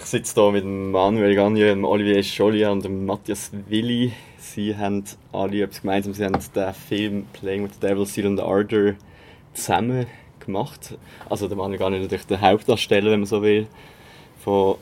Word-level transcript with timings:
Ich 0.00 0.04
sitze 0.04 0.40
hier 0.40 0.52
mit 0.52 0.64
Manuel 0.64 1.34
Gagne, 1.34 1.86
Olivier 1.86 2.22
Schollier 2.22 2.70
und 2.70 2.88
Matthias 3.04 3.50
Willi. 3.68 4.12
Sie 4.38 4.74
haben 4.76 5.04
alle 5.32 5.62
etwas 5.62 5.82
gemeinsam. 5.82 6.14
Sie 6.14 6.24
haben 6.24 6.38
den 6.54 6.72
Film 6.72 7.26
Playing 7.32 7.64
with 7.64 7.72
the 7.74 7.86
Devil, 7.86 8.06
Seal 8.06 8.26
and 8.26 8.40
Ardor 8.40 8.94
zusammen 9.52 10.06
gemacht. 10.38 10.96
Also 11.28 11.48
der 11.48 11.56
Manuel 11.56 11.78
Gagne 11.78 12.00
natürlich 12.00 12.26
der 12.26 12.40
Hauptdarsteller, 12.40 13.10
wenn 13.10 13.20
man 13.20 13.26
so 13.26 13.42
will, 13.42 13.66
von 14.42 14.76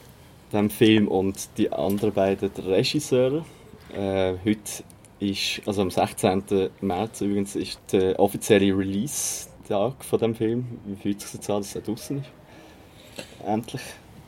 dem 0.52 0.70
Film 0.70 1.08
und 1.08 1.48
die 1.56 1.72
anderen 1.72 2.12
beiden 2.12 2.50
der 2.54 2.66
Regisseure. 2.66 3.44
Äh, 3.92 4.34
heute 4.44 4.84
ist, 5.18 5.62
also 5.66 5.82
am 5.82 5.90
16. 5.90 6.70
März 6.82 7.22
übrigens, 7.22 7.56
ist 7.56 7.80
der 7.90 8.20
offizielle 8.20 8.76
Release-Tag 8.76 10.04
von 10.04 10.20
dem 10.20 10.34
Film. 10.34 10.66
Wie 10.84 10.96
fühlt 10.96 11.20
sich 11.22 11.40
an, 11.50 11.62
dass 11.62 11.74
er 11.74 11.80
draußen 11.80 12.18
ist? 12.18 12.28
Endlich. 13.44 13.82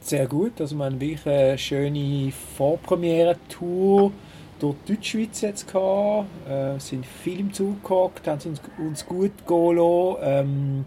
Sehr 0.09 0.27
gut, 0.27 0.59
also 0.59 0.75
wir 0.75 0.87
haben 0.87 0.99
wirklich 0.99 1.27
eine 1.27 1.59
schöne 1.59 2.33
Vorpremiere-Tour 2.57 4.11
durch 4.59 4.77
die 4.87 4.95
Deutschschweiz 4.95 5.43
jetzt 5.43 5.71
gehabt. 5.71 6.25
Äh, 6.49 6.79
sind 6.79 7.05
viel 7.05 7.41
im 7.41 7.53
Zug 7.53 7.83
gehockt, 7.83 8.27
haben 8.27 8.41
uns, 8.47 8.63
uns 8.79 9.05
gut 9.05 9.33
gehen 9.47 9.77
lassen, 9.77 10.17
ähm, 10.23 10.85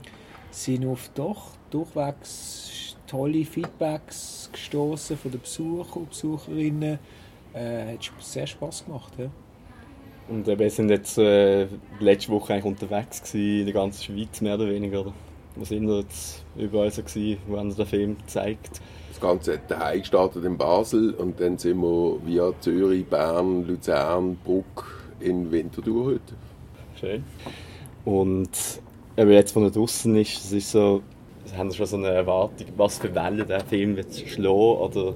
sind 0.49 0.87
auf 0.87 1.11
doch 1.13 1.49
durchwegs 1.69 2.95
tolle 3.05 3.45
Feedbacks 3.45 4.49
gestoßen 4.51 5.15
von 5.15 5.29
den 5.29 5.41
Besuchern 5.41 6.01
und 6.01 6.09
Besucherinnen. 6.09 6.97
Äh, 7.53 7.93
hat 7.93 8.11
sehr 8.21 8.47
Spaß 8.47 8.85
gemacht. 8.85 9.13
Ja. 9.19 9.29
Und 10.29 10.47
wir 10.47 10.69
sind 10.71 10.89
jetzt 10.89 11.19
äh, 11.19 11.67
letzte 11.99 12.31
Woche 12.31 12.53
eigentlich 12.53 12.65
unterwegs 12.65 13.21
gewesen, 13.21 13.59
in 13.59 13.65
der 13.65 13.73
ganzen 13.75 14.01
Schweiz 14.01 14.41
mehr 14.41 14.55
oder 14.55 14.67
weniger. 14.67 15.01
Oder? 15.01 15.13
Wo 15.55 15.63
sind 15.63 15.85
wir 15.87 15.99
jetzt 15.99 16.43
überall 16.57 16.89
so 16.89 17.03
wo 17.45 17.57
haben 17.59 17.75
den 17.75 17.85
Film 17.85 18.17
gezeigt? 18.17 18.69
Das 18.71 18.81
Ganze 19.21 19.59
daheim 19.67 19.99
gestartet 19.99 20.43
in 20.43 20.57
Basel 20.57 21.13
und 21.13 21.39
dann 21.39 21.57
sind 21.57 21.79
wir 21.81 22.17
via 22.25 22.51
Zürich, 22.59 23.05
Bern, 23.05 23.65
Luzern, 23.67 24.37
Bruck 24.43 24.87
in 25.19 25.51
Winterthur 25.51 26.05
heute. 26.05 26.33
Schön. 26.99 27.23
Und 28.03 28.49
eben 29.15 29.31
jetzt, 29.31 29.55
wo 29.55 29.63
er 29.63 29.71
draußen 29.71 30.15
ist, 30.15 30.45
es 30.45 30.51
ist 30.51 30.71
so, 30.71 31.01
haben 31.57 31.71
Sie 31.71 31.77
schon 31.77 31.85
so 31.85 31.97
eine 31.97 32.09
Erwartung, 32.09 32.67
was 32.77 32.97
für 32.97 33.13
Wellen 33.13 33.47
der 33.47 33.61
Film 33.61 33.95
wird 33.95 34.13
schlagen? 34.13 34.77
Oder? 34.77 35.13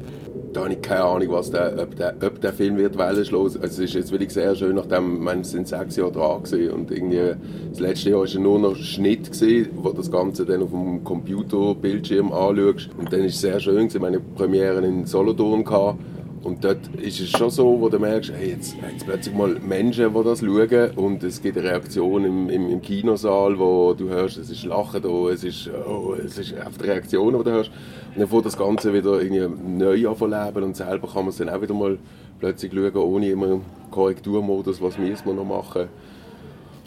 Da 0.53 0.61
habe 0.61 0.73
ich 0.73 0.81
keine 0.81 1.03
Ahnung, 1.03 1.27
was 1.31 1.51
der, 1.51 1.77
ob, 1.81 1.95
der, 1.95 2.15
ob 2.25 2.39
der 2.41 2.53
Film 2.53 2.77
wird 2.77 2.97
Wellen 2.97 3.25
schlagen. 3.25 3.45
Also 3.45 3.63
es 3.63 3.79
ist 3.79 3.93
jetzt 3.93 4.11
wirklich 4.11 4.31
sehr 4.31 4.55
schön, 4.55 4.75
nachdem, 4.75 5.27
es 5.27 5.51
sind 5.51 5.67
sechs 5.67 5.95
Jahre 5.95 6.11
dran 6.11 6.43
gewesen 6.43 6.71
und 6.71 6.91
irgendwie, 6.91 7.35
das 7.69 7.79
letzte 7.79 8.11
Jahr 8.11 8.19
war 8.19 8.27
ja 8.27 8.39
nur 8.39 8.59
noch 8.59 8.75
Schnitt 8.75 9.31
gewesen, 9.31 9.69
wo 9.75 9.91
das 9.91 10.11
Ganze 10.11 10.45
dann 10.45 10.63
auf 10.63 10.71
dem 10.71 11.03
Computerbildschirm 11.03 12.31
anschaust. 12.31 12.89
Und 12.97 13.11
dann 13.11 13.21
ist 13.21 13.35
es 13.35 13.41
sehr 13.41 13.59
schön 13.59 13.87
gewesen, 13.87 14.01
meine 14.01 14.19
Premiere 14.19 14.85
in 14.85 15.05
Solothurn 15.05 15.63
gehabt 15.63 15.99
und 16.45 16.63
dort 16.63 16.77
ist 17.01 17.19
es 17.19 17.31
schon 17.31 17.49
so, 17.49 17.81
wo 17.81 17.89
du 17.89 17.97
merkst, 17.97 18.31
hey, 18.31 18.51
jetzt, 18.51 18.75
jetzt 18.91 19.03
plötzlich 19.03 19.33
mal 19.33 19.59
Menschen, 19.59 20.13
die 20.13 20.23
das 20.23 20.41
schauen 20.41 20.91
und 20.95 21.23
es 21.23 21.41
gibt 21.41 21.57
eine 21.57 21.69
Reaktion 21.69 22.23
im, 22.23 22.49
im, 22.51 22.69
im 22.69 22.81
Kinosaal, 22.83 23.57
wo 23.57 23.95
du 23.95 24.09
hörst, 24.09 24.37
es 24.37 24.51
ist 24.51 24.63
Lachen 24.63 25.01
da, 25.01 25.09
es 25.31 25.43
ist, 25.43 25.71
oh, 25.87 26.13
es 26.13 26.37
ist 26.37 26.53
auf 26.63 26.77
die 26.77 26.83
Reaktionen, 26.85 27.39
die 27.39 27.45
du 27.45 27.49
hörst. 27.49 27.71
Und 28.13 28.21
dann 28.21 28.27
fängt 28.27 28.45
das 28.45 28.55
Ganze 28.55 28.93
wieder 28.93 29.19
irgendwie 29.19 29.47
neu 29.67 30.07
anleben 30.07 30.63
und 30.63 30.77
selber 30.77 31.07
kann 31.07 31.23
man 31.23 31.29
es 31.29 31.37
dann 31.37 31.49
auch 31.49 31.61
wieder 31.63 31.73
mal 31.73 31.97
plötzlich 32.39 32.71
schauen, 32.71 32.95
ohne 32.95 33.27
immer 33.27 33.61
Korrekturmodus, 33.89 34.79
was 34.83 34.99
müssen 34.99 35.25
wir 35.25 35.33
noch 35.33 35.45
machen. 35.45 35.87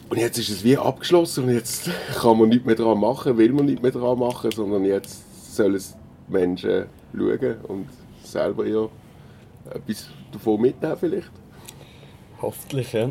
Und 0.09 0.19
jetzt 0.19 0.37
ist 0.37 0.49
es 0.51 0.63
wie 0.63 0.77
abgeschlossen 0.77 1.43
und 1.43 1.53
jetzt 1.53 1.89
kann 2.21 2.39
man 2.39 2.47
nicht 2.47 2.65
mehr 2.65 2.75
daran 2.75 3.01
machen, 3.01 3.37
will 3.37 3.51
man 3.51 3.65
nicht 3.65 3.83
mehr 3.83 3.91
daran 3.91 4.19
machen, 4.19 4.51
sondern 4.51 4.85
jetzt 4.85 5.53
sollen 5.53 5.75
es 5.75 5.97
Menschen 6.29 6.85
schauen 7.13 7.55
und 7.67 7.87
selber 8.23 8.65
ihr 8.65 8.89
etwas 9.73 10.09
davon 10.31 10.61
mitnehmen 10.61 10.97
vielleicht. 10.99 11.31
Hoffentlich, 12.41 12.93
ja. 12.93 13.09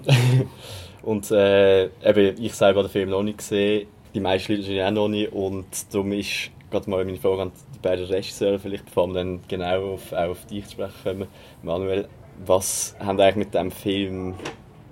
und 1.02 1.30
äh, 1.30 1.84
eben, 1.84 2.42
ich 2.42 2.54
selber 2.54 2.80
habe 2.80 2.88
den 2.88 2.92
Film 2.92 3.10
noch 3.10 3.22
nicht 3.22 3.38
gesehen, 3.38 3.88
die 4.14 4.20
meisten 4.20 4.54
Leute 4.54 4.86
auch 4.86 4.90
noch 4.90 5.08
nicht 5.08 5.32
und 5.32 5.66
darum 5.92 6.12
ist 6.12 6.50
gerade 6.70 6.88
mal 6.88 7.04
meine 7.04 7.18
Frage 7.18 7.42
an 7.42 7.52
die 7.74 7.78
beiden 7.80 8.06
Regisseure 8.06 8.58
vielleicht, 8.58 8.86
bevor 8.86 9.06
wir 9.08 9.14
dann 9.14 9.40
genau 9.48 9.92
auf, 9.94 10.12
auch 10.12 10.30
auf 10.30 10.46
dich 10.46 10.64
zu 10.66 10.72
sprechen 10.72 10.94
kommen. 11.04 11.28
Manuel, 11.62 12.08
was 12.44 12.96
haben 13.00 13.20
eigentlich 13.20 13.36
mit 13.36 13.54
diesem 13.54 13.70
Film 13.70 14.34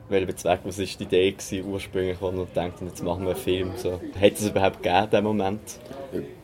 bezweckt? 0.08 0.64
Was 0.64 0.78
war 0.78 0.86
die 0.86 1.04
Idee 1.04 1.32
gewesen, 1.32 1.64
ursprünglich, 1.68 2.16
wo 2.20 2.30
man 2.30 2.46
denkt, 2.54 2.80
jetzt 2.82 3.02
machen 3.02 3.22
wir 3.22 3.30
einen 3.30 3.38
Film? 3.38 3.72
So, 3.76 4.00
hätte 4.18 4.36
es 4.36 4.48
überhaupt 4.48 4.82
gegeben, 4.82 5.08
diesen 5.10 5.24
Moment? 5.24 5.60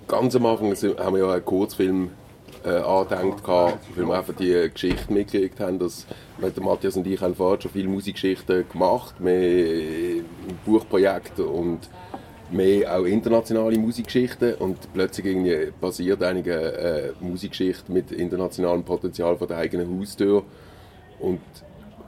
Ganz 0.08 0.36
am 0.36 0.46
Anfang 0.46 0.74
haben 0.74 1.14
wir 1.14 1.26
ja 1.26 1.32
einen 1.32 1.44
Kurzfilm 1.44 2.10
äh, 2.64 2.68
angedenkt, 2.68 3.46
weil 3.46 3.78
wir 3.96 4.14
einfach 4.14 4.34
die 4.34 4.70
Geschichte 4.72 5.12
mitgekriegt 5.12 5.60
haben, 5.60 5.78
dass 5.78 6.06
Matthias 6.60 6.96
und 6.96 7.06
ich 7.06 7.20
haben 7.20 7.34
vorher 7.34 7.60
schon 7.60 7.70
viele 7.70 7.88
Musikgeschichten 7.88 8.68
gemacht, 8.68 9.20
mehr 9.20 10.22
Buchprojekte 10.64 11.44
und 11.44 11.88
mehr 12.50 12.96
auch 12.96 13.04
internationale 13.04 13.78
Musikgeschichten 13.78 14.54
und 14.54 14.92
plötzlich 14.92 15.26
irgendwie 15.26 15.72
passiert 15.80 16.22
einige 16.22 16.54
äh, 16.54 17.12
Musikgeschichte 17.20 17.90
mit 17.90 18.12
internationalem 18.12 18.84
Potenzial 18.84 19.36
von 19.36 19.48
der 19.48 19.58
eigenen 19.58 19.98
Haustür 19.98 20.44
und 21.18 21.40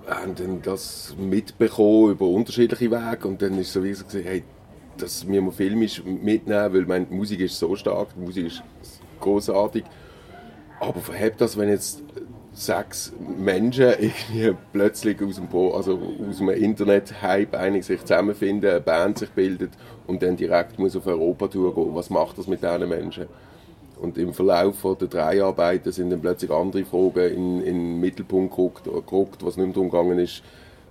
haben 0.06 0.34
dann 0.34 0.62
das 0.62 1.15
mitbekommen 1.19 2.12
über 2.12 2.26
unterschiedliche 2.26 2.91
Wege 2.91 3.26
und 3.26 3.41
dann 3.41 3.59
ist 3.59 3.72
so 3.72 3.82
wie 3.82 3.91
gesagt, 3.91 4.15
hey, 4.15 4.42
dass 4.98 5.26
wir 5.26 5.42
mal 5.42 5.50
filmisch 5.50 6.04
mitnehmen, 6.04 6.75
weil 6.75 6.86
meine 6.86 7.06
Musik 7.06 7.41
ist 7.41 7.59
so 7.59 7.75
stark, 7.75 8.09
die 8.15 8.21
Musik 8.21 8.47
ist 8.47 8.62
großartig 9.21 9.84
aber 10.89 11.00
verhebt 11.00 11.41
das, 11.41 11.56
wenn 11.56 11.69
jetzt 11.69 12.03
sechs 12.53 13.12
Menschen 13.19 13.95
irgendwie 13.99 14.55
plötzlich 14.72 15.21
aus 15.21 15.37
dem, 15.37 15.49
also 15.72 15.97
dem 16.39 16.49
Internet-Hype 16.50 17.83
sich 17.83 18.00
zusammenfinden, 18.00 18.71
eine 18.71 18.81
Band 18.81 19.19
sich 19.19 19.31
bildet 19.31 19.72
und 20.06 20.22
dann 20.22 20.37
direkt 20.37 20.78
muss 20.78 20.97
auf 20.97 21.06
Europa-Tour 21.06 21.75
gehen. 21.75 21.95
Was 21.95 22.11
macht 22.11 22.39
das 22.39 22.47
mit 22.47 22.62
diesen 22.62 22.89
Menschen? 22.89 23.27
Und 24.00 24.19
im 24.19 24.34
Verlauf 24.34 24.83
der 25.00 25.09
drei 25.09 25.43
Arbeiten 25.43 25.91
sind 25.93 26.11
dann 26.11 26.21
plötzlich 26.21 26.50
andere 26.50 26.84
Fragen 26.84 27.33
in, 27.33 27.61
in 27.61 27.75
den 27.75 28.01
Mittelpunkt 28.01 28.55
gerückt 28.55 28.87
was 29.45 29.56
nicht 29.56 29.66
mehr 29.66 29.75
darum 29.75 29.91
gegangen 29.91 30.19
ist, 30.19 30.43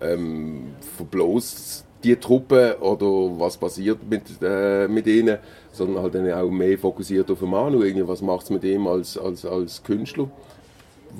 ähm, 0.01 0.73
verblost 0.97 1.85
die 2.03 2.15
Truppe 2.15 2.77
oder 2.81 3.39
was 3.39 3.57
passiert 3.57 3.99
mit, 4.09 4.23
äh, 4.41 4.87
mit 4.87 5.07
ihnen, 5.07 5.37
sondern 5.71 6.03
halt 6.03 6.15
dann 6.15 6.31
auch 6.31 6.49
mehr 6.49 6.77
fokussiert 6.77 7.29
auf 7.31 7.39
den 7.39 7.49
Manu. 7.49 7.81
Irgendwie, 7.81 8.07
was 8.07 8.21
macht 8.21 8.43
es 8.43 8.49
mit 8.49 8.63
ihm 8.63 8.87
als, 8.87 9.17
als, 9.17 9.45
als 9.45 9.83
Künstler, 9.83 10.29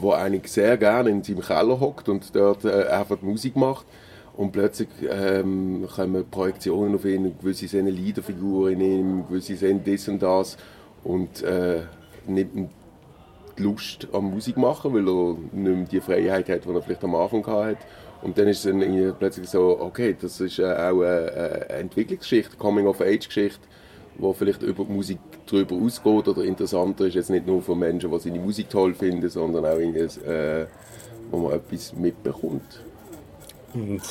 der 0.01 0.13
eigentlich 0.13 0.51
sehr 0.51 0.77
gerne 0.77 1.09
in 1.09 1.23
seinem 1.23 1.41
Keller 1.41 1.79
hockt 1.79 2.09
und 2.09 2.35
dort 2.35 2.65
äh, 2.65 2.87
einfach 2.87 3.21
Musik 3.21 3.55
macht. 3.55 3.85
Und 4.35 4.51
plötzlich 4.51 4.89
ähm, 5.07 5.87
kommen 5.95 6.25
Projektionen 6.29 6.95
auf 6.95 7.05
ihn, 7.05 7.35
gewisse 7.39 7.67
seine 7.67 7.91
Leaderfiguren 7.91 8.73
in 8.73 8.81
ihm, 8.81 9.27
gewisse 9.27 9.55
sehen 9.55 9.81
das 9.85 10.07
und 10.07 10.23
das 10.23 10.57
und 11.03 11.43
äh, 11.43 11.81
nimmt 12.25 12.71
die 13.57 13.63
Lust 13.63 14.07
am 14.11 14.31
Musik 14.31 14.57
machen, 14.57 14.93
weil 14.93 15.07
er 15.07 15.37
nicht 15.51 15.77
mehr 15.77 15.85
die 15.85 16.01
Freiheit 16.01 16.49
hat, 16.49 16.65
die 16.65 16.69
er 16.69 16.81
vielleicht 16.81 17.03
am 17.03 17.15
Anfang 17.15 17.45
hatte. 17.45 17.77
Und 18.21 18.37
dann 18.37 18.47
ist 18.47 18.65
es 18.65 18.71
dann 18.71 19.15
plötzlich 19.19 19.49
so, 19.49 19.79
okay, 19.81 20.15
das 20.19 20.39
ist 20.39 20.59
äh, 20.59 20.63
auch 20.63 21.01
eine, 21.01 21.69
Entwicklungsgeschichte, 21.69 22.55
Coming-of-Age-Geschichte, 22.55 23.59
wo 24.17 24.31
vielleicht 24.31 24.63
über 24.63 24.85
die 24.85 24.93
Musik 24.93 25.19
darüber 25.45 25.75
ausgeht 25.75 26.27
oder 26.27 26.43
interessanter 26.43 27.05
ist, 27.05 27.15
jetzt 27.15 27.29
nicht 27.29 27.45
nur 27.45 27.61
für 27.61 27.75
Menschen, 27.75 28.09
die 28.11 28.19
seine 28.19 28.39
Musik 28.39 28.69
toll 28.69 28.93
finden, 28.93 29.27
sondern 29.27 29.65
auch 29.65 29.77
äh, 29.77 30.65
wo 31.31 31.37
man 31.37 31.53
etwas 31.53 31.93
mitbekommt. 31.93 32.81
Und 33.73 34.01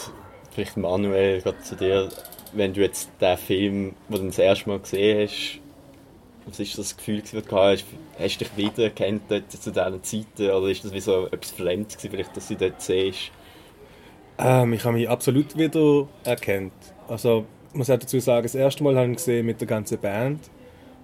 vielleicht 0.50 0.76
Manuel, 0.76 1.40
gerade 1.40 1.60
zu 1.60 1.76
dir, 1.76 2.08
wenn 2.52 2.74
du 2.74 2.82
jetzt 2.82 3.10
den 3.20 3.38
Film, 3.38 3.94
den 4.08 4.20
du 4.20 4.26
das 4.26 4.38
erste 4.38 4.68
Mal 4.68 4.80
gesehen 4.80 5.26
hast, 5.26 5.61
was 6.46 6.60
ist 6.60 6.76
das 6.76 6.96
Gefühl, 6.96 7.20
das 7.20 7.30
du 7.30 7.56
hast? 7.56 7.84
Hast 8.18 8.40
du 8.40 8.44
dich 8.44 8.56
wiedererkannt 8.56 9.22
zu 9.48 9.70
diesen 9.70 10.02
Zeiten 10.02 10.50
oder 10.50 10.68
ist 10.68 10.84
das 10.84 10.92
wie 10.92 11.00
so 11.00 11.26
etwas 11.26 11.52
Fremdes 11.52 11.96
gewesen, 11.96 12.10
vielleicht, 12.10 12.36
dass 12.36 12.48
du 12.48 12.56
dort 12.56 12.80
siehst? 12.80 13.30
Ähm, 14.38 14.72
ich 14.72 14.84
habe 14.84 14.96
mich 14.96 15.08
absolut 15.08 15.56
wieder 15.56 16.08
erkannt. 16.24 16.72
Also, 17.08 17.44
ich 17.70 17.76
muss 17.76 17.90
auch 17.90 17.98
dazu 17.98 18.18
sagen, 18.20 18.42
das 18.42 18.54
erste 18.54 18.82
Mal 18.82 18.96
habe 18.96 19.10
ich 19.10 19.16
gesehen 19.16 19.46
mit 19.46 19.60
der 19.60 19.68
ganzen 19.68 19.98
Band. 19.98 20.40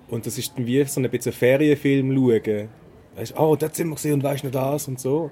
Und 0.08 0.26
das 0.26 0.38
ist 0.38 0.52
wie 0.56 0.82
so 0.84 1.00
ein 1.00 1.10
bisschen 1.10 1.32
Ferienfilm 1.32 2.14
schauen. 2.14 2.68
Weißt, 3.16 3.38
oh, 3.38 3.56
dort 3.56 3.74
sind 3.74 3.88
wir 3.88 3.94
gesehen 3.94 4.14
und 4.14 4.22
weißt 4.22 4.44
noch 4.44 4.50
das 4.50 4.88
und 4.88 4.98
so. 4.98 5.30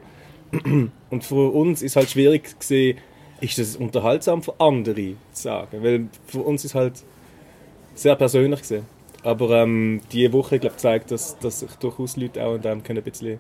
Und 1.11 1.25
für 1.25 1.53
uns 1.53 1.83
ist 1.83 1.97
halt 1.97 2.09
schwierig 2.09 2.57
gesehen, 2.57 2.99
ist 3.41 3.59
das 3.59 3.75
unterhaltsam 3.75 4.45
für 4.45 4.55
andere 4.61 5.15
zu 5.33 5.43
sagen. 5.43 5.83
Weil 5.83 6.07
für 6.25 6.39
uns 6.39 6.65
ist 6.65 6.77
halt 6.77 7.03
sehr 7.95 8.15
persönlich 8.15 8.61
gesehen. 8.61 8.87
Aber 9.27 9.51
ähm, 9.63 10.01
diese 10.13 10.33
Woche 10.33 10.61
glaube 10.61 10.77
zeigt, 10.77 11.11
dass, 11.11 11.37
dass 11.41 11.61
sich 11.61 11.71
durchaus 11.81 12.17
Leute 12.17 12.45
auch 12.45 12.55
an 12.55 12.63
dem 12.63 12.83
können 12.85 12.99
ein 13.01 13.05
bisschen 13.05 13.39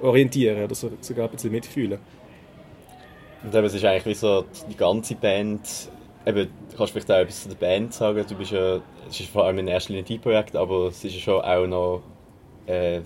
orientieren 0.00 0.64
oder 0.64 0.74
sogar 0.74 1.26
ein 1.26 1.30
bisschen 1.30 1.52
mitfühlen. 1.52 1.98
Und 3.44 3.54
eben, 3.54 3.66
es 3.66 3.74
ist 3.74 3.84
eigentlich 3.84 4.06
wie 4.06 4.14
so 4.14 4.44
die 4.70 4.76
ganze 4.76 5.14
Band, 5.14 5.60
eben, 6.24 6.48
du 6.70 6.76
kannst 6.76 6.92
vielleicht 6.92 7.10
auch 7.10 7.16
etwas 7.18 7.42
zu 7.42 7.48
der 7.50 7.56
Band 7.56 7.92
sagen, 7.92 8.24
du 8.26 8.34
bist 8.34 8.50
ja, 8.52 8.80
es 9.10 9.20
ist 9.20 9.28
vor 9.28 9.44
allem 9.44 9.58
in 9.58 9.68
erster 9.68 9.92
Linie 9.92 10.06
dein 10.08 10.20
Projekt, 10.22 10.56
aber 10.56 10.88
es 10.88 11.04
ist 11.04 11.14
ja 11.14 11.20
schon 11.20 11.40
auch 11.42 11.66
noch 11.66 12.02
äh, 12.66 13.00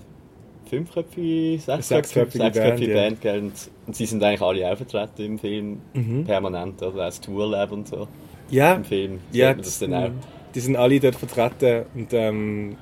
fünfköpfige, 0.69 1.59
sechsköpfige, 1.59 2.31
sechsköpfige 2.31 2.93
Band, 2.93 3.21
Band, 3.21 3.21
gell? 3.21 3.39
Und, 3.41 3.53
und 3.87 3.95
sie 3.95 4.05
sind 4.05 4.23
eigentlich 4.23 4.41
alle 4.41 4.71
auch 4.71 4.77
vertreten 4.77 5.25
im 5.25 5.37
Film, 5.39 5.81
Mhm. 5.93 6.23
permanent, 6.23 6.81
also 6.81 6.97
auch 6.97 7.05
das 7.05 7.19
Tourlab 7.19 7.73
und 7.73 7.89
so 7.89 8.07
Ja, 8.49 8.75
im 8.75 8.85
Film. 8.85 9.19
ja 9.33 9.53
das 9.53 9.79
dann 9.79 9.93
auch. 9.93 10.11
Die 10.53 10.59
sind 10.59 10.75
alle 10.75 10.99
dort 10.99 11.15
vertreten 11.15 11.85
und 11.93 12.13
ähm, 12.13 12.77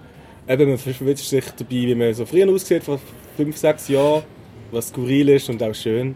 eben, 0.48 0.69
man 0.69 0.77
verwünscht 0.77 1.25
sich 1.25 1.45
dabei, 1.51 1.69
wie 1.71 1.95
man 1.95 2.13
so 2.13 2.25
früher 2.25 2.50
aussieht, 2.50 2.83
vor 2.83 3.00
fünf, 3.38 3.57
sechs 3.57 3.88
Jahren, 3.88 4.24
was 4.71 4.89
skurril 4.89 5.30
ist 5.30 5.50
und 5.50 5.62
auch 5.63 5.74
schön. 5.74 6.16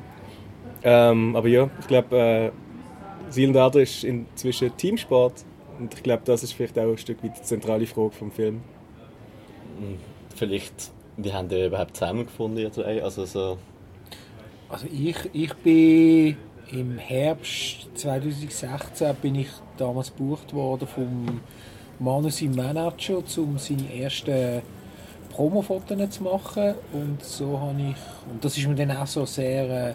Ähm, 0.83 1.35
aber 1.35 1.47
ja, 1.47 1.69
ich 1.79 1.87
glaube, 1.87 2.17
äh, 2.17 3.31
Seal 3.31 3.49
und 3.49 3.57
Adler 3.57 3.81
ist 3.81 4.03
inzwischen 4.03 4.75
Teamsport 4.75 5.45
und 5.79 5.93
ich 5.93 6.03
glaube, 6.03 6.23
das 6.25 6.43
ist 6.43 6.53
vielleicht 6.53 6.77
auch 6.77 6.89
ein 6.89 6.97
Stück 6.97 7.23
weit 7.23 7.37
die 7.37 7.43
zentrale 7.43 7.85
Frage 7.85 8.11
vom 8.11 8.31
Film. 8.31 8.61
Vielleicht, 10.35 10.91
wie 11.17 11.33
haben 11.33 11.47
die 11.49 11.65
überhaupt 11.65 11.95
zusammengefunden, 11.95 12.59
ihr 12.59 12.69
drei? 12.69 13.03
Also 13.03 13.25
so, 13.25 13.57
Also 14.73 14.87
ich, 14.91 15.17
ich 15.33 15.53
bin 15.55 16.35
im 16.71 16.97
Herbst 16.97 17.87
2016 17.93 19.15
bin 19.21 19.35
ich 19.35 19.49
damals 19.77 20.15
gebucht 20.15 20.53
worden 20.53 20.87
vom 20.87 21.41
Manu, 21.99 22.29
seinem 22.29 22.55
Manager, 22.55 23.17
um 23.37 23.57
seine 23.57 23.93
ersten 23.93 24.61
Promofotos 25.29 26.09
zu 26.11 26.23
machen 26.23 26.75
und 26.91 27.23
so 27.23 27.59
habe 27.59 27.79
ich 27.79 28.31
und 28.31 28.43
das 28.43 28.57
ist 28.57 28.67
mir 28.67 28.75
dann 28.75 28.91
auch 28.91 29.07
so 29.07 29.25
sehr 29.25 29.89
äh, 29.89 29.93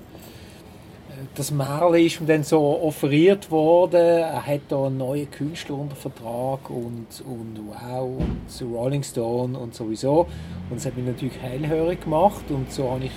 das 1.35 1.51
Märchen 1.51 2.07
ist 2.07 2.21
mir 2.21 2.27
dann 2.27 2.45
so 2.45 2.81
offeriert 2.83 3.51
worden. 3.51 4.01
Er 4.01 4.47
hat 4.47 4.61
da 4.69 4.87
einen 4.87 4.99
neuen 4.99 5.31
Künstler 5.31 5.77
unter 5.77 5.97
Vertrag 5.97 6.71
und, 6.71 7.07
und 7.27 7.61
wow, 7.67 8.09
und 8.19 8.73
Rolling 8.73 9.03
Stone 9.03 9.59
und 9.59 9.75
sowieso. 9.75 10.27
Und 10.71 10.77
es 10.77 10.87
hat 10.87 10.97
mich 10.97 11.07
natürlich 11.07 11.39
hellhörig 11.41 12.03
gemacht 12.03 12.45
und 12.51 12.71
so 12.71 12.91
habe 12.91 13.07
ich 13.07 13.13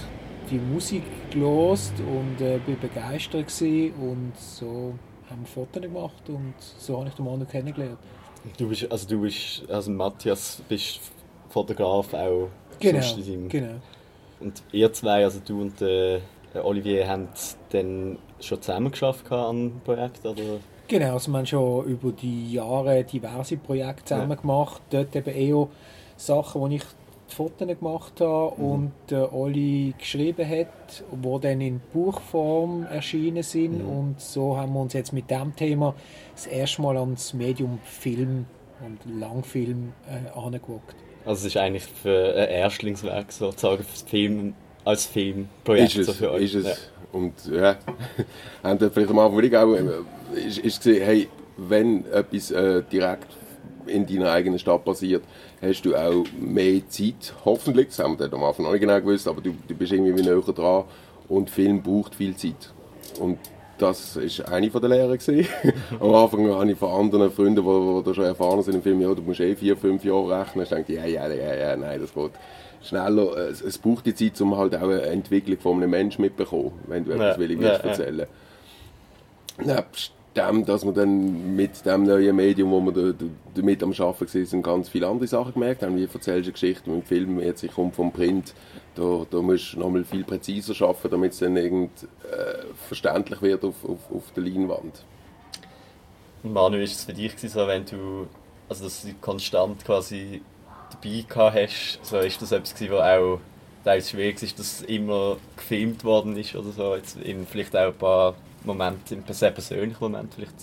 die 0.50 0.58
Musik 0.58 1.04
gelost 1.32 1.94
und 2.00 2.44
äh, 2.44 2.60
bin 2.66 2.80
begeistert 2.80 3.48
gewesen 3.48 3.94
und 4.02 4.34
so 4.38 4.94
haben 5.32 5.42
wir 5.42 5.48
Fotos 5.48 5.82
gemacht 5.82 6.30
und 6.30 6.54
so 6.60 6.98
habe 7.00 7.08
ich 7.10 7.16
den 7.16 7.26
Manu 7.26 7.46
kennengelernt. 7.46 7.98
du 8.58 8.70
bist, 8.70 8.92
also 8.92 9.08
du 9.08 9.22
bist, 9.22 9.64
also 9.70 9.92
Matthias, 9.92 10.62
bist 10.68 11.00
Fotograf 11.50 12.14
auch 12.14 12.50
Genau, 12.80 13.02
genau. 13.48 13.76
Und 14.40 14.64
ihr 14.72 14.92
zwei, 14.92 15.24
also 15.24 15.40
du 15.46 15.62
und 15.62 15.82
äh, 15.82 16.20
Olivier, 16.56 17.08
haben 17.08 17.30
dann 17.70 18.18
schon 18.40 18.62
zusammen 18.62 18.92
geschafft 18.92 19.32
an 19.32 19.82
Projekt 19.84 20.26
oder? 20.26 20.42
Genau, 20.88 21.14
also 21.14 21.32
wir 21.32 21.38
haben 21.38 21.46
schon 21.46 21.86
über 21.86 22.12
die 22.12 22.54
Jahre 22.54 23.04
diverse 23.04 23.58
Projekte 23.58 24.04
zusammen 24.04 24.36
gemacht. 24.36 24.82
Dort 24.90 25.16
eben 25.16 25.34
eher 25.34 25.68
Sachen, 26.18 26.60
wo 26.60 26.68
ich 26.68 26.82
die 26.82 27.01
Fotos 27.34 27.68
gemacht 27.68 28.22
habe 28.22 28.56
und 28.56 28.92
der 29.10 29.34
Oli 29.34 29.94
geschrieben 29.98 30.48
hat, 30.48 31.04
wo 31.12 31.40
dann 31.40 31.62
in 31.62 31.82
Buchform 31.94 32.84
erschienen 32.84 33.44
sind. 33.44 33.82
Und 33.82 34.20
so 34.20 34.58
haben 34.58 34.74
wir 34.74 34.82
uns 34.82 34.94
jetzt 34.94 35.14
mit 35.14 35.30
dem 35.30 35.56
Thema 35.56 35.96
das 36.34 36.48
erste 36.48 36.82
Mal 36.82 36.98
ans 36.98 37.34
Medium 37.34 37.80
Film 37.84 38.46
und 38.86 39.20
Langfilm 39.20 39.94
äh, 40.08 40.38
angeguckt. 40.38 40.96
Also 41.26 41.42
es 41.42 41.56
ist 41.56 41.58
eigentlich 41.58 41.84
für 41.84 42.34
ein 42.36 42.50
Erstlingswerk 42.50 43.32
sozusagen, 43.32 43.84
fürs 43.84 44.02
Film, 44.02 44.54
als 44.84 45.06
Filmprojekt 45.06 45.96
Ist 45.96 45.98
es, 45.98 46.08
so 46.08 46.14
für 46.14 46.32
euch. 46.32 46.44
ist 46.44 46.56
es. 46.56 46.66
Ja. 46.66 46.74
Und 47.12 47.34
ja, 47.52 47.76
haben 48.64 48.92
vielleicht 48.92 49.12
am 49.12 49.20
Anfang 49.20 49.56
auch, 49.56 49.74
äh, 49.76 50.40
ist, 50.48 50.58
ist 50.60 50.84
gesehen, 50.84 51.06
hey, 51.06 51.28
wenn 51.58 52.06
etwas 52.12 52.52
äh, 52.52 52.82
direkt 52.92 53.28
in 53.88 54.06
deiner 54.06 54.32
eigenen 54.32 54.60
Stadt 54.60 54.84
passiert, 54.84 55.24
hast 55.62 55.84
du 55.84 55.96
auch 55.96 56.26
mehr 56.40 56.82
Zeit, 56.90 57.34
hoffentlich, 57.46 57.88
das 57.88 58.00
haben 58.00 58.18
wir 58.18 58.28
dann 58.28 58.40
am 58.40 58.46
Anfang 58.46 58.66
noch 58.66 58.72
nicht 58.72 58.82
genau 58.82 59.00
gewusst, 59.00 59.28
aber 59.28 59.42
du, 59.42 59.54
du 59.68 59.76
bist 59.76 59.92
irgendwie 59.92 60.22
näher 60.22 60.42
dran 60.42 60.86
und 61.28 61.50
Film 61.50 61.82
braucht 61.82 62.16
viel 62.16 62.36
Zeit. 62.36 62.74
Und 63.20 63.40
das 63.78 64.16
war 64.16 64.54
eine 64.54 64.70
von 64.70 64.82
der 64.82 64.90
Lehren. 64.90 65.20
Am 66.00 66.14
Anfang 66.14 66.48
habe 66.50 66.72
ich 66.72 66.78
von 66.78 66.92
anderen 66.92 67.32
Freunden, 67.32 67.56
die, 67.56 67.62
die 67.62 68.04
da 68.06 68.14
schon 68.14 68.26
erfahren 68.26 68.62
sind 68.62 68.76
im 68.76 68.84
Film, 68.84 69.02
ja, 69.02 69.14
du 69.14 69.22
musst 69.22 69.40
eh 69.40 69.56
vier, 69.56 69.76
fünf 69.76 70.04
Jahre 70.04 70.40
rechnen. 70.40 70.64
Ich 70.64 70.70
denke, 70.70 70.94
ja, 70.94 71.06
ja, 71.06 71.28
ja, 71.28 71.56
ja, 71.56 71.76
nein, 71.76 72.00
das 72.00 72.14
geht 72.14 72.32
schneller. 72.84 73.38
Es, 73.38 73.62
es 73.62 73.78
braucht 73.78 74.06
die 74.06 74.14
Zeit, 74.14 74.40
um 74.42 74.56
halt 74.56 74.76
auch 74.76 74.84
eine 74.84 75.02
Entwicklung 75.04 75.58
von 75.58 75.78
einem 75.78 75.90
Menschen 75.90 76.22
mitzubekommen, 76.22 76.74
wenn 76.88 77.06
du 77.06 77.12
etwas 77.12 77.38
Ja, 77.38 77.44
ja, 77.44 77.50
willst 77.60 77.84
ja. 77.84 77.90
erzählen. 77.90 78.28
Nebst 79.58 80.12
dem, 80.36 80.66
dass 80.66 80.86
wir 80.86 80.94
dann 80.94 81.56
mit 81.56 81.86
dem 81.86 82.04
neuen 82.04 82.36
Medium, 82.36 82.72
wo 82.72 82.80
wir 82.82 82.92
da, 82.92 83.12
da, 83.12 83.26
damit 83.54 83.84
am 83.84 83.92
Arbeiten 83.92 84.52
waren, 84.52 84.62
ganz 84.62 84.90
viele 84.90 85.08
andere 85.08 85.28
Sachen 85.28 85.54
gemerkt 85.54 85.84
haben. 85.84 85.98
Wie 85.98 86.04
erzählst 86.04 86.28
du 86.28 86.32
eine 86.32 86.52
Geschichte 86.52 86.90
mit 86.90 87.02
dem 87.02 87.06
Film, 87.06 87.40
jetzt 87.40 87.64
ich 87.64 87.72
komme 87.72 87.92
vom 87.92 88.12
Print, 88.12 88.54
da, 88.96 89.26
da 89.30 89.42
musst 89.42 89.74
du 89.74 89.80
nochmal 89.80 90.06
viel 90.06 90.24
präziser 90.24 90.74
arbeiten, 90.86 91.10
damit 91.12 91.34
es 91.34 91.40
dann 91.40 91.58
irgend, 91.58 91.92
äh, 92.04 92.64
verständlich 92.88 93.42
wird 93.42 93.64
auf, 93.64 93.84
auf, 93.84 94.00
auf 94.14 94.32
der 94.36 94.44
Leinwand. 94.44 95.04
Manu, 96.44 96.78
ist 96.78 96.96
es 96.96 97.04
für 97.06 97.14
dich 97.14 97.34
so, 97.38 97.68
wenn 97.68 97.86
du, 97.86 98.28
also 98.70 98.86
dass 98.86 99.06
konstant 99.20 99.84
quasi 99.84 100.42
dabei 100.92 101.26
gehabt 101.28 101.56
hast, 101.56 102.00
so 102.04 102.18
ist 102.20 102.42
das 102.42 102.52
etwas 102.52 102.74
gewesen, 102.74 102.94
wo 102.94 102.98
auch 102.98 103.40
teils 103.84 104.10
schwierig 104.10 104.42
ist, 104.42 104.58
dass 104.58 104.82
immer 104.82 105.38
gefilmt 105.56 106.04
worden 106.04 106.38
ist 106.38 106.56
oder 106.56 106.72
so, 106.72 106.96
jetzt 106.96 107.18
in 107.18 107.46
vielleicht 107.46 107.76
auch 107.76 107.88
ein 107.88 107.94
paar 107.94 108.36
Momente, 108.64 109.16
in 109.16 109.24
sehr 109.34 109.52
persönlichen 109.52 110.00
Momenten 110.00 110.32
vielleicht. 110.36 110.56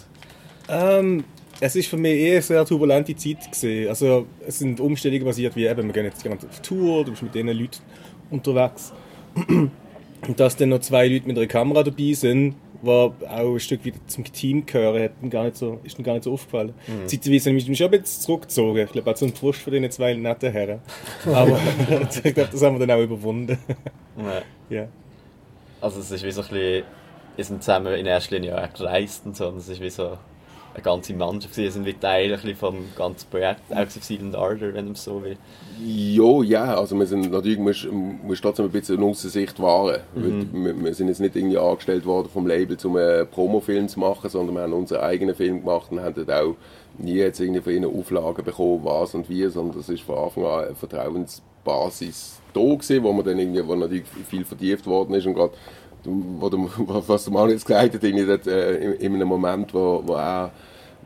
Ähm, 0.68 1.24
es 1.60 1.74
ist 1.74 1.88
für 1.88 1.96
mich 1.96 2.18
eher 2.18 2.32
eine 2.34 2.42
sehr 2.42 2.64
turbulente 2.64 3.16
Zeit 3.16 3.50
gewesen. 3.50 3.88
Also 3.88 4.26
es 4.46 4.58
sind 4.58 4.80
Umstellungen 4.80 5.24
passiert, 5.24 5.56
wie 5.56 5.66
eben, 5.66 5.86
wir 5.86 5.92
gehen 5.92 6.04
jetzt 6.04 6.22
gerade 6.22 6.46
auf 6.46 6.62
Tour, 6.62 7.04
du 7.04 7.10
bist 7.10 7.22
mit 7.22 7.34
diesen 7.34 7.48
Leuten 7.48 7.80
unterwegs. 8.30 8.92
Und 10.26 10.40
dass 10.40 10.56
dann 10.56 10.70
noch 10.70 10.80
zwei 10.80 11.06
Leute 11.06 11.28
mit 11.28 11.38
einer 11.38 11.46
Kamera 11.46 11.84
dabei 11.84 12.12
sind, 12.12 12.56
war 12.82 13.12
auch 13.28 13.54
ein 13.54 13.60
Stück 13.60 13.84
wieder 13.84 13.98
zum 14.06 14.24
Team 14.24 14.66
gehören, 14.66 15.02
hat 15.02 15.22
mir 15.22 15.28
gar 15.30 15.44
nicht 15.44 15.56
so, 15.56 15.80
ist 15.84 15.98
mir 15.98 16.04
gar 16.04 16.14
nicht 16.14 16.24
so 16.24 16.32
aufgefallen. 16.32 16.74
Zeitweise 17.06 17.50
habe 17.50 17.58
ich 17.58 17.68
mich 17.68 17.78
schon 17.78 17.86
ein 17.86 18.00
bisschen 18.00 18.22
zurückgezogen. 18.22 18.84
Ich 18.84 18.92
glaube 18.92 19.10
auch 19.10 19.14
zum 19.14 19.32
Frust 19.32 19.60
von 19.60 19.72
diesen 19.72 19.90
zwei 19.90 20.14
netten 20.14 20.52
Herren. 20.52 20.80
Aber 21.26 21.58
ich 22.24 22.34
glaube, 22.34 22.48
das 22.50 22.62
haben 22.62 22.78
wir 22.78 22.86
dann 22.86 22.96
auch 22.96 23.02
überwunden. 23.02 23.58
Ja. 24.16 24.42
ja. 24.76 24.88
Also 25.80 26.00
es 26.00 26.10
ist 26.10 26.24
wie 26.24 26.30
so 26.30 26.42
ein 26.42 26.48
bisschen, 26.48 26.84
wir 27.38 27.44
sind 27.44 27.62
zusammen 27.62 27.94
in 27.94 28.04
erster 28.04 28.34
Linie 28.34 28.60
auch 28.60 28.72
gereist 28.72 29.24
und 29.24 29.36
so, 29.36 29.46
und 29.46 29.58
es 29.58 29.68
ist 29.68 29.80
wie 29.80 29.90
so 29.90 30.18
eine 30.74 30.82
ganze 30.82 31.14
Mannschaft 31.14 31.54
gewesen, 31.54 31.64
wir 31.64 31.70
sind 31.70 31.86
wie 31.86 31.92
Teil 31.92 32.34
ein 32.34 32.56
vom 32.56 32.78
ganzen 32.96 33.30
Projekt, 33.30 33.60
auch 33.70 33.78
auf 33.78 33.92
Silent 33.92 34.34
Ardor, 34.34 34.74
wenn 34.74 34.86
man 34.86 34.94
es 34.94 35.04
so 35.04 35.22
will. 35.22 35.36
Ja, 35.80 36.42
ja, 36.42 36.76
also 36.76 36.98
wir 36.98 37.06
sind 37.06 37.30
natürlich 37.30 37.60
musst, 37.60 37.86
musst 37.92 38.42
trotzdem 38.42 38.64
ein 38.64 38.72
bisschen 38.72 38.96
eine 38.96 39.06
Aussicht 39.06 39.60
wahren. 39.60 40.00
Mhm. 40.16 40.64
Wir, 40.64 40.84
wir 40.84 40.94
sind 40.94 41.06
jetzt 41.06 41.20
nicht 41.20 41.36
irgendwie 41.36 41.58
angestellt 41.58 42.04
worden 42.06 42.28
vom 42.28 42.44
Label, 42.44 42.76
um 42.82 42.96
einen 42.96 43.28
Promofilm 43.28 43.86
zu 43.86 44.00
machen, 44.00 44.28
sondern 44.28 44.56
wir 44.56 44.62
haben 44.62 44.72
unseren 44.72 45.02
eigenen 45.02 45.36
Film 45.36 45.60
gemacht 45.60 45.92
und 45.92 46.00
haben 46.00 46.16
dort 46.16 46.32
auch 46.32 46.56
nie 46.98 47.18
jetzt 47.18 47.38
irgendwie 47.38 47.60
von 47.60 47.72
ihnen 47.72 47.96
Auflagen 47.96 48.44
bekommen, 48.44 48.80
was 48.82 49.14
und 49.14 49.28
wie, 49.28 49.46
sondern 49.46 49.76
das 49.76 49.88
ist 49.88 50.02
von 50.02 50.18
Anfang 50.18 50.44
an 50.44 50.64
eine 50.64 50.74
Vertrauensbasis 50.74 52.40
da 52.52 52.60
gewesen, 52.60 53.04
wo 53.04 53.12
man 53.12 53.24
dann 53.24 53.38
irgendwie, 53.38 53.64
wo 53.64 53.76
natürlich 53.76 54.08
viel 54.28 54.44
vertieft 54.44 54.86
worden 54.86 55.14
ist 55.14 55.26
und 55.26 55.34
gerade 55.34 55.52
wo 56.04 56.48
der, 56.48 56.60
was 57.08 57.24
der 57.24 57.32
Mann 57.32 57.50
jetzt 57.50 57.66
gesagt 57.66 57.94
hat, 57.94 58.04
irgendwie 58.04 58.26
dort, 58.26 58.46
äh, 58.46 58.76
in, 58.78 58.92
in 58.94 59.14
einem 59.14 59.28
Moment, 59.28 59.74
wo, 59.74 60.02
wo 60.04 60.14
er 60.14 60.50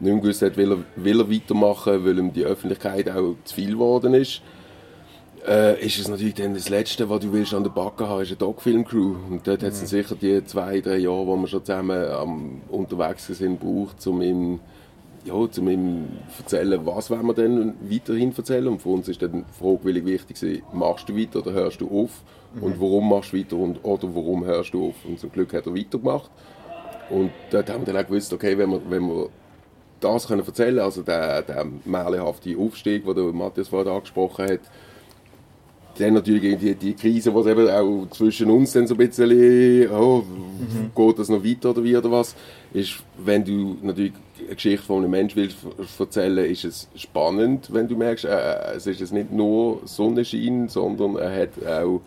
nicht 0.01 0.13
mehr 0.13 0.23
gewusst 0.23 0.43
hat, 0.43 0.57
will 0.57 0.73
er, 0.73 0.79
will 0.97 1.21
er 1.21 1.31
weitermachen, 1.31 2.05
weil 2.05 2.19
ihm 2.19 2.33
die 2.33 2.45
Öffentlichkeit 2.45 3.09
auch 3.11 3.35
zu 3.45 3.55
viel 3.55 3.73
geworden 3.73 4.15
ist 4.15 4.43
äh, 5.47 5.85
ist 5.85 5.99
es 5.99 6.09
natürlich 6.09 6.35
dann 6.35 6.55
das 6.55 6.69
Letzte, 6.69 7.09
was 7.09 7.21
du 7.21 7.33
willst 7.33 7.55
an 7.55 7.65
der 7.65 7.71
Backe 7.71 8.09
haben, 8.09 8.23
ist 8.23 8.29
eine 8.29 8.37
Doc-Film-Crew. 8.37 9.17
Und 9.31 9.47
dort 9.47 9.63
hat 9.63 9.73
es 9.73 9.81
sicher 9.89 10.15
die 10.15 10.45
zwei, 10.45 10.81
drei 10.81 10.99
Jahre, 10.99 11.27
wo 11.27 11.37
wir 11.37 11.49
schon 11.49 11.65
zusammen 11.65 12.05
am, 12.11 12.61
unterwegs 12.69 13.27
sind, 13.27 13.61
gebraucht, 13.61 14.07
um 14.07 14.23
ihm, 14.23 14.61
ja, 15.25 15.35
um 15.35 15.69
ihm 15.69 16.09
erzählen, 16.38 16.85
was 16.85 17.11
wollen 17.11 17.26
wir 17.26 17.35
denn 17.35 17.75
weiterhin 17.81 18.35
erzählen. 18.37 18.69
Und 18.69 18.83
für 18.83 18.88
uns 18.91 19.09
ist 19.09 19.23
dann 19.23 19.45
fragwillig 19.59 20.05
wichtig, 20.05 20.41
gewesen, 20.41 20.62
machst 20.73 21.09
du 21.09 21.17
weiter 21.17 21.41
oder 21.41 21.52
hörst 21.52 21.81
du 21.81 21.87
auf? 21.88 22.23
Und 22.61 22.81
warum 22.81 23.09
machst 23.09 23.33
du 23.33 23.38
weiter 23.38 23.57
und, 23.57 23.85
oder 23.85 24.14
warum 24.14 24.45
hörst 24.45 24.75
du 24.75 24.88
auf? 24.88 24.95
Und 25.05 25.19
zum 25.19 25.33
Glück 25.33 25.55
hat 25.55 25.67
er 25.67 25.75
weitergemacht. 25.75 26.31
Und 27.09 27.31
dort 27.50 27.71
haben 27.71 27.87
wir 27.87 27.93
dann 27.93 28.02
auch 28.02 28.09
gewusst, 28.09 28.33
okay, 28.33 28.57
wenn 28.59 28.71
wir, 28.71 28.81
wenn 28.88 29.07
wir 29.07 29.29
das 30.00 30.26
können 30.26 30.45
erzählen, 30.45 30.81
also 30.81 31.02
der, 31.02 31.43
der 31.43 31.67
märchenhafte 31.85 32.57
Aufstieg, 32.59 33.05
den 33.05 33.14
der 33.14 33.25
Matthias 33.33 33.69
vorhin 33.69 33.93
angesprochen 33.93 34.47
hat, 34.47 34.61
dann 35.99 36.15
natürlich 36.15 36.45
irgendwie 36.45 36.75
die 36.75 36.95
Krise, 36.95 37.33
die 37.33 37.51
eben 37.51 37.69
auch 37.69 38.07
zwischen 38.11 38.51
uns 38.51 38.73
dann 38.73 38.87
so 38.87 38.95
ein 38.95 38.99
bisschen, 38.99 39.91
oh, 39.91 40.25
geht 40.95 41.19
das 41.19 41.29
noch 41.29 41.45
weiter 41.45 41.71
oder 41.71 41.85
wie 41.85 41.97
oder 41.97 42.11
was, 42.11 42.35
ist, 42.73 43.03
wenn 43.19 43.45
du 43.45 43.77
natürlich 43.83 44.13
eine 44.39 44.55
Geschichte 44.55 44.87
von 44.87 44.99
einem 44.99 45.11
Menschen 45.11 45.37
willst 45.37 45.59
erzählen, 45.99 46.45
ist 46.47 46.65
es 46.65 46.89
spannend, 46.97 47.69
wenn 47.73 47.89
du 47.89 47.97
merkst, 47.97 48.25
äh, 48.25 48.75
es 48.75 48.87
ist 48.87 49.01
jetzt 49.01 49.13
nicht 49.13 49.33
nur 49.33 49.81
Sonnenschein, 49.85 50.69
sondern 50.69 51.17
er 51.17 51.43
hat 51.43 51.67
auch 51.67 52.01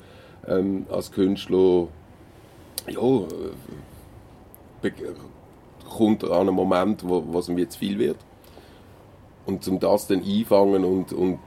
ähm, 0.48 0.86
als 0.90 1.12
Künstler, 1.12 1.88
ja, 2.88 3.02
äh, 4.84 4.92
kommt 5.90 6.24
an 6.24 6.32
einen 6.32 6.56
Moment, 6.56 7.08
wo, 7.08 7.24
wo 7.28 7.40
es 7.40 7.50
ihm 7.50 7.58
jetzt 7.58 7.78
viel 7.78 7.98
wird. 8.00 8.18
Und 9.46 9.68
um 9.68 9.80
das 9.80 10.08
dann 10.08 10.24
einfangen 10.24 10.84
und, 10.84 11.14
und 11.14 11.40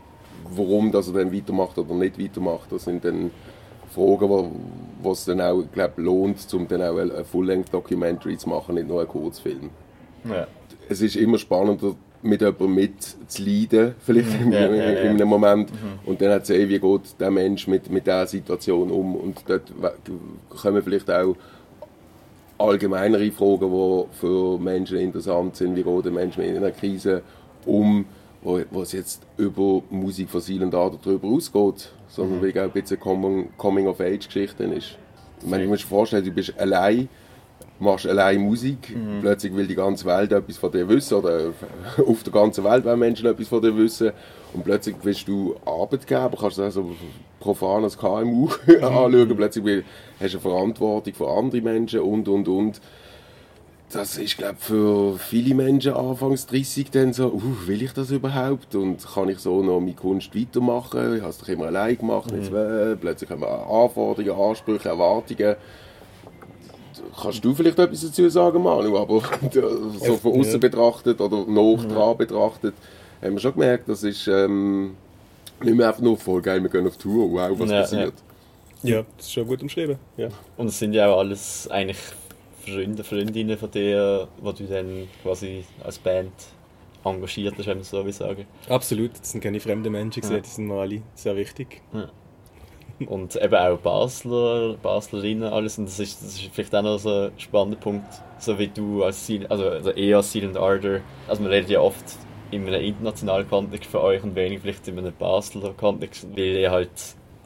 warum 0.50 0.92
dass 0.92 1.08
er 1.08 1.14
dann 1.14 1.32
weitermacht 1.32 1.78
oder 1.78 1.94
nicht 1.94 2.18
weitermacht, 2.18 2.70
das 2.70 2.84
sind 2.84 3.04
dann 3.04 3.30
Fragen, 3.94 4.28
wo 4.28 4.50
was 5.02 5.24
dann 5.24 5.40
auch 5.40 5.62
glaub, 5.72 5.96
lohnt, 5.98 6.52
um 6.52 6.66
dann 6.68 6.82
auch 6.82 6.98
eine 6.98 7.24
Full-Length-Documentary 7.24 8.36
zu 8.36 8.48
machen, 8.48 8.74
nicht 8.74 8.88
nur 8.88 9.00
einen 9.00 9.08
Kurzfilm. 9.08 9.70
Ja. 10.28 10.46
Es 10.88 11.00
ist 11.00 11.16
immer 11.16 11.38
spannender, 11.38 11.94
mit 12.22 12.40
jemandem 12.40 12.74
mitzuleiden, 12.74 13.94
vielleicht 14.00 14.40
in, 14.40 14.52
Ja, 14.52 14.60
ja, 14.60 14.66
in, 14.66 14.76
ja. 14.76 15.00
in 15.02 15.10
einem 15.10 15.28
Moment. 15.28 15.70
Und 16.04 16.20
dann 16.20 16.32
hat 16.32 16.46
zu 16.46 16.52
sehen, 16.52 16.68
wie 16.68 16.78
geht 16.78 17.20
der 17.20 17.30
Mensch 17.30 17.66
mit, 17.68 17.90
mit 17.90 18.06
dieser 18.06 18.26
Situation 18.26 18.90
um. 18.90 19.14
Und 19.14 19.44
dort 19.46 19.72
kommen 20.50 20.82
vielleicht 20.82 21.10
auch 21.10 21.36
allgemeinere 22.58 23.30
Fragen, 23.30 23.70
die 23.70 24.16
für 24.18 24.58
Menschen 24.58 24.98
interessant 24.98 25.56
sind. 25.56 25.76
Wie 25.76 25.82
geht 25.82 26.04
der 26.04 26.12
Mensch 26.12 26.36
mit 26.36 26.56
einer 26.56 26.72
Krise 26.72 27.22
um, 27.66 28.04
wo, 28.42 28.60
wo 28.70 28.82
es 28.82 28.92
jetzt 28.92 29.22
über 29.36 29.82
Musik 29.90 30.30
von 30.30 30.40
Silent 30.40 30.74
Art 30.74 30.98
darüber 31.04 31.28
ausgeht, 31.28 31.90
sondern 32.08 32.40
wirklich 32.42 32.62
auch 32.62 32.66
ein 32.74 32.80
bisschen 32.80 33.00
Coming- 33.00 33.48
Coming-of-Age-Geschichte 33.56 34.64
ist. 34.64 34.96
Meine, 35.44 35.64
du 35.64 35.68
musst 35.70 35.84
dir 35.84 35.88
vorstellen, 35.88 36.24
du 36.24 36.30
bist 36.30 36.58
allein, 36.58 37.08
machst 37.78 38.06
allein 38.06 38.40
Musik, 38.40 38.96
plötzlich 39.20 39.54
will 39.54 39.66
die 39.66 39.74
ganze 39.76 40.04
Welt 40.06 40.32
etwas 40.32 40.56
von 40.56 40.72
dir 40.72 40.88
wissen 40.88 41.14
oder 41.14 41.52
auf 42.06 42.22
der 42.22 42.32
ganzen 42.32 42.64
Welt 42.64 42.84
wollen 42.84 42.98
Menschen 42.98 43.26
etwas 43.26 43.48
von 43.48 43.62
dir 43.62 43.76
wissen. 43.76 44.10
Und 44.54 44.64
plötzlich 44.64 44.96
bist 44.96 45.28
du 45.28 45.54
Arbeitgeber, 45.64 46.32
kannst 46.40 46.58
du 46.58 46.62
also 46.62 46.90
profan 47.38 47.84
als 47.84 47.96
KMU 47.96 48.48
anschauen, 48.80 49.36
plötzlich 49.36 49.84
hast 50.18 50.34
du 50.34 50.38
eine 50.38 50.40
Verantwortung 50.40 51.14
für 51.14 51.28
andere 51.28 51.60
Menschen 51.60 52.00
und 52.00 52.26
und 52.28 52.48
und. 52.48 52.80
Das 53.90 54.18
ist, 54.18 54.36
glaube 54.36 54.56
für 54.58 55.18
viele 55.18 55.54
Menschen 55.54 55.94
anfangs 55.94 56.44
30 56.46 56.90
dann 56.90 57.14
so, 57.14 57.28
uh, 57.28 57.66
will 57.66 57.80
ich 57.82 57.92
das 57.94 58.10
überhaupt? 58.10 58.74
Und 58.74 58.98
kann 59.14 59.30
ich 59.30 59.38
so 59.38 59.62
noch 59.62 59.80
meine 59.80 59.94
Kunst 59.94 60.36
weitermachen? 60.36 61.16
Ich 61.16 61.22
habe 61.22 61.30
es 61.30 61.38
doch 61.38 61.48
immer 61.48 61.66
allein 61.66 61.96
gemacht. 61.96 62.30
Jetzt, 62.30 62.52
äh, 62.52 62.96
plötzlich 62.96 63.30
haben 63.30 63.40
wir 63.40 63.48
Anforderungen, 63.48 64.50
Ansprüche, 64.50 64.90
Erwartungen. 64.90 65.56
Kannst 67.20 67.44
du 67.44 67.54
vielleicht 67.54 67.78
etwas 67.78 68.02
dazu 68.02 68.28
sagen, 68.28 68.62
Manu? 68.62 68.98
Aber 68.98 69.22
so 70.00 70.16
von 70.18 70.38
außen 70.38 70.52
Ja. 70.52 70.58
betrachtet 70.58 71.20
oder 71.20 71.46
noch 71.46 71.82
dran 71.86 72.16
betrachtet, 72.18 72.74
haben 73.22 73.32
wir 73.34 73.40
schon 73.40 73.52
gemerkt, 73.54 73.88
das 73.88 74.02
ist 74.02 74.28
ähm, 74.28 74.96
nicht 75.62 75.76
mehr 75.76 75.88
einfach 75.88 76.02
nur 76.02 76.16
voll 76.18 76.42
geil, 76.42 76.62
wir 76.62 76.68
gehen 76.68 76.86
auf 76.86 76.96
Tour, 76.98 77.30
wow, 77.32 77.58
was 77.58 77.70
Ja, 77.70 77.80
passiert. 77.80 78.14
Ja, 78.82 79.04
das 79.16 79.26
ist 79.26 79.32
schon 79.32 79.46
gut 79.46 79.62
umschrieben. 79.62 79.96
Ja. 80.16 80.28
Und 80.56 80.66
es 80.66 80.78
sind 80.78 80.92
ja 80.92 81.08
auch 81.08 81.18
alles 81.18 81.68
eigentlich 81.70 81.98
Freunde, 82.68 83.04
Freundinnen 83.04 83.56
von 83.58 83.70
dir, 83.70 84.28
die 84.42 84.64
du 84.64 84.68
dann 84.72 85.08
quasi 85.22 85.64
als 85.84 85.98
Band 85.98 86.32
engagiert 87.04 87.54
hast, 87.58 87.66
wenn 87.66 87.78
man 87.78 87.84
so 87.84 88.04
will 88.04 88.12
sagen. 88.12 88.46
Absolut, 88.68 89.12
das 89.18 89.32
sind 89.32 89.40
keine 89.42 89.60
fremden 89.60 89.92
Menschen, 89.92 90.22
Ja. 90.30 90.38
die 90.40 90.48
sind 90.48 90.66
mir 90.66 90.74
alle 90.80 91.02
sehr 91.14 91.36
wichtig. 91.36 91.80
Und 93.06 93.36
eben 93.36 93.54
auch 93.54 93.78
Basler, 93.78 94.74
Baslerinnen, 94.82 95.44
alles. 95.52 95.78
Und 95.78 95.86
das 95.86 96.00
ist, 96.00 96.20
das 96.20 96.34
ist 96.34 96.50
vielleicht 96.52 96.74
auch 96.74 96.82
noch 96.82 96.98
so 96.98 97.10
ein 97.26 97.32
spannender 97.38 97.78
Punkt, 97.78 98.06
so 98.40 98.58
wie 98.58 98.66
du 98.68 99.04
als 99.04 99.24
Sil 99.24 99.46
also, 99.48 99.68
also 99.68 99.90
eher 99.90 100.16
als 100.16 100.32
Silent 100.32 100.56
Ardor. 100.56 101.00
Also 101.28 101.42
man 101.42 101.52
redet 101.52 101.70
ja 101.70 101.80
oft 101.80 102.04
in 102.50 102.66
einem 102.66 102.82
internationalen 102.82 103.48
Kontext 103.48 103.88
von 103.90 104.00
euch 104.00 104.22
und 104.24 104.34
wenig 104.34 104.60
vielleicht 104.60 104.88
in 104.88 104.98
einem 104.98 105.12
Basler 105.16 105.74
Kontext, 105.74 106.26
weil 106.32 106.38
ihr 106.56 106.70
halt 106.72 106.90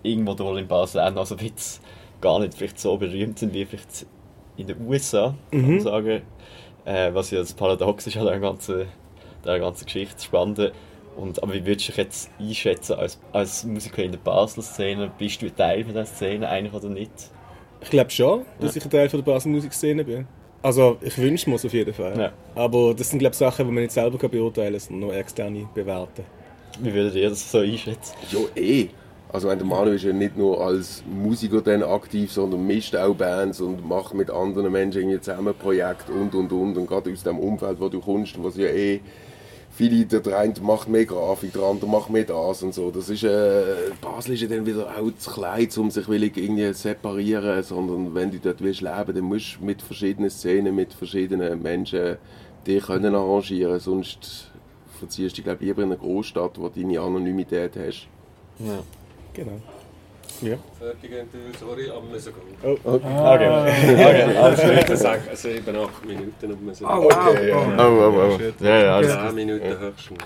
irgendwo 0.02 0.56
in 0.56 0.66
Basel 0.66 1.00
auch 1.02 1.12
noch 1.12 1.26
so 1.26 1.34
ein 1.36 1.44
bisschen 1.46 1.84
gar 2.22 2.38
nicht 2.38 2.54
vielleicht 2.54 2.78
so 2.78 2.96
berühmt 2.96 3.38
sind 3.38 3.52
wie 3.52 3.64
vielleicht 3.66 4.06
in 4.56 4.66
den 4.66 4.86
USA, 4.86 5.34
kann 5.50 5.70
man 5.70 5.80
sagen. 5.80 6.22
Äh, 6.84 7.14
was 7.14 7.30
ja 7.30 7.38
das 7.38 7.52
Paradox 7.52 8.06
ist 8.06 8.16
an 8.16 8.26
der 8.26 8.40
ganzen, 8.40 8.86
der 9.44 9.60
ganzen 9.60 9.84
Geschichte, 9.84 10.14
das 10.14 10.24
Spannende. 10.24 10.72
Und, 11.16 11.42
aber 11.42 11.52
wie 11.52 11.64
würdest 11.66 11.88
du 11.88 11.92
dich 11.92 11.96
jetzt 11.98 12.30
einschätzen 12.40 12.94
als, 12.94 13.20
als 13.32 13.64
Musiker 13.64 14.02
in 14.02 14.12
der 14.12 14.18
Basler 14.18 14.62
Szene? 14.62 15.10
Bist 15.18 15.42
du 15.42 15.46
ein 15.46 15.56
Teil 15.56 15.84
von 15.84 15.92
dieser 15.92 16.06
Szene 16.06 16.48
eigentlich 16.48 16.72
oder 16.72 16.88
nicht? 16.88 17.12
Ich 17.82 17.90
glaube 17.90 18.10
schon, 18.10 18.42
dass 18.60 18.76
ich 18.76 18.84
ein 18.84 18.90
Teil 18.90 19.08
von 19.08 19.22
der 19.22 19.32
Basel 19.32 19.50
Musikszene 19.50 20.04
bin. 20.04 20.26
Also, 20.62 20.96
ich 21.00 21.18
wünsche 21.18 21.50
mir 21.50 21.56
es 21.56 21.64
auf 21.64 21.72
jeden 21.72 21.92
Fall. 21.92 22.18
Ja. 22.18 22.32
Aber 22.54 22.94
das 22.94 23.10
sind, 23.10 23.18
glaube 23.18 23.32
ich, 23.32 23.38
Sachen, 23.38 23.66
die 23.66 23.72
man 23.72 23.82
nicht 23.82 23.92
selber 23.92 24.16
kann 24.16 24.30
beurteilen 24.30 24.72
kann, 24.72 24.80
sondern 24.80 25.08
nur 25.08 25.16
externe 25.16 25.68
bewerten. 25.74 26.24
Wie 26.80 26.94
würdet 26.94 27.16
ihr 27.16 27.28
das 27.28 27.50
so 27.50 27.58
einschätzen? 27.58 28.14
Ja, 28.30 28.38
eh. 28.54 28.88
Also 29.32 29.48
der 29.48 29.64
Manu 29.64 29.92
ist 29.92 30.04
ja 30.04 30.12
nicht 30.12 30.36
nur 30.36 30.60
als 30.60 31.02
Musiker 31.06 31.62
dann 31.62 31.82
aktiv, 31.82 32.30
sondern 32.30 32.66
mischt 32.66 32.94
auch 32.94 33.14
Bands 33.14 33.62
und 33.62 33.86
macht 33.88 34.12
mit 34.12 34.30
anderen 34.30 34.70
Menschen 34.70 35.22
zusammen 35.22 35.54
Projekte 35.54 36.12
und 36.12 36.34
und 36.34 36.52
und. 36.52 36.76
Und 36.76 36.86
gerade 36.86 37.10
aus 37.10 37.22
dem 37.22 37.38
Umfeld, 37.38 37.80
wo 37.80 37.88
du 37.88 38.00
kommst, 38.00 38.42
was 38.42 38.56
ja 38.58 38.66
eh 38.66 39.00
viele, 39.70 40.04
der 40.04 40.38
eine 40.38 40.52
macht 40.60 40.88
mehr 40.88 41.06
Grafik, 41.06 41.54
der 41.54 41.62
andere 41.62 41.88
macht 41.88 42.10
mehr 42.10 42.24
das 42.24 42.62
und 42.62 42.74
so. 42.74 42.90
Das 42.90 43.08
ist, 43.08 43.24
äh, 43.24 43.90
Basel 44.02 44.34
ist 44.34 44.42
ja 44.42 44.48
dann 44.48 44.66
wieder 44.66 44.86
auch 44.86 45.10
zu 45.16 45.30
klein, 45.30 45.68
um 45.78 45.90
sich 45.90 46.08
willig 46.08 46.36
irgendwie 46.36 46.72
separieren, 46.74 47.62
sondern 47.62 48.14
wenn 48.14 48.30
du 48.30 48.38
dort 48.38 48.60
willst 48.60 48.82
leben, 48.82 49.14
dann 49.14 49.24
musst 49.24 49.56
du 49.58 49.64
mit 49.64 49.80
verschiedenen 49.80 50.28
Szenen, 50.28 50.74
mit 50.74 50.92
verschiedenen 50.92 51.62
Menschen 51.62 52.18
dich 52.66 52.84
können 52.84 53.14
arrangieren, 53.14 53.80
sonst 53.80 54.50
verziehst 54.98 55.38
du 55.38 55.42
glaube 55.42 55.58
ich, 55.60 55.68
lieber 55.68 55.82
in 55.82 55.88
eine 55.88 55.98
Großstadt, 55.98 56.58
wo 56.58 56.68
du 56.68 56.80
deine 56.80 57.00
Anonymität 57.00 57.72
hast. 57.76 58.08
Ja. 58.58 58.82
Genau. 59.34 59.60
Ja. 60.40 60.56
Fertig, 60.78 61.10
sorry, 61.58 61.88
aber 61.90 62.02
wir 62.02 62.10
müssen 62.10 62.32
gehen. 62.34 62.78
Oh, 62.84 62.88
Okay. 62.94 63.04
okay, 63.04 64.36
alles 64.36 64.58
Ich 64.58 64.64
gut. 64.66 64.76
würde 64.76 64.96
sagen, 64.96 65.22
also 65.30 65.48
eben 65.48 65.76
acht 65.76 66.04
Minuten, 66.04 66.34
aber 66.42 66.48
wir 66.48 66.56
müssen 66.56 66.84
Oh, 66.86 67.00
gehen. 67.08 67.10
wow. 67.10 67.42
ja. 67.78 67.86
Oh, 67.86 68.12
oh, 68.12 68.38
oh. 68.38 68.64
Ja, 68.64 68.78
ja, 68.78 68.96
alles 68.96 69.12
10 69.12 69.34
Minuten 69.34 69.78
höchstens. 69.78 70.18